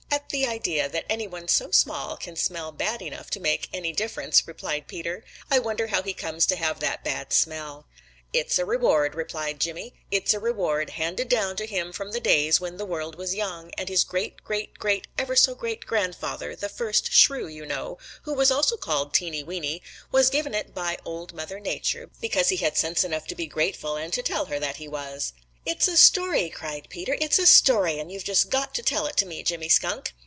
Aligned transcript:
"At 0.13 0.27
the 0.33 0.45
idea 0.47 0.87
that 0.87 1.05
any 1.09 1.27
one 1.27 1.49
so 1.49 1.71
small 1.71 2.15
can 2.15 2.37
smell 2.37 2.71
bad 2.71 3.01
enough 3.01 3.29
to 3.31 3.39
make 3.41 3.67
any 3.73 3.91
difference," 3.91 4.47
replied 4.47 4.87
Peter. 4.87 5.25
"I 5.49 5.59
wonder 5.59 5.87
how 5.87 6.03
he 6.03 6.13
comes 6.13 6.45
to 6.47 6.55
have 6.55 6.79
that 6.79 7.03
bad 7.03 7.33
smell." 7.33 7.85
"It's 8.31 8.57
a 8.57 8.63
reward," 8.65 9.13
replied 9.13 9.59
Jimmy. 9.59 9.93
"It's 10.09 10.33
a 10.33 10.39
reward 10.39 10.91
handed 10.91 11.27
down 11.27 11.57
to 11.57 11.65
him 11.65 11.91
from 11.91 12.11
the 12.11 12.21
days 12.21 12.61
when 12.61 12.77
the 12.77 12.85
world 12.85 13.15
was 13.15 13.35
young, 13.35 13.71
and 13.77 13.89
his 13.89 14.05
great 14.05 14.41
great 14.43 14.79
great 14.79 15.05
ever 15.17 15.35
so 15.35 15.53
great 15.53 15.85
grandfather, 15.85 16.55
the 16.55 16.69
first 16.69 17.11
Shrew, 17.11 17.45
you 17.47 17.65
know, 17.65 17.97
who 18.23 18.33
was 18.33 18.51
also 18.51 18.77
called 18.77 19.13
Teeny 19.13 19.43
Weeny, 19.43 19.81
was 20.13 20.29
given 20.29 20.53
it 20.55 20.73
by 20.73 20.97
Old 21.03 21.33
Mother 21.33 21.59
Nature, 21.59 22.09
because 22.21 22.47
he 22.49 22.57
had 22.57 22.77
sense 22.77 23.03
enough 23.03 23.27
to 23.27 23.35
be 23.35 23.47
grateful 23.47 23.97
and 23.97 24.13
to 24.13 24.23
tell 24.23 24.45
her 24.45 24.59
that 24.59 24.77
he 24.77 24.87
was." 24.87 25.33
"It's 25.65 25.87
a 25.89 25.95
story!" 25.97 26.49
cried 26.49 26.87
Peter. 26.89 27.15
"It's 27.21 27.37
a 27.37 27.45
story, 27.45 27.99
and 27.99 28.11
you've 28.11 28.23
just 28.23 28.49
got 28.49 28.73
to 28.75 28.81
tell 28.81 29.05
it 29.05 29.15
to 29.17 29.27
me, 29.27 29.43
Jimmy 29.43 29.69
Skunk." 29.69 30.13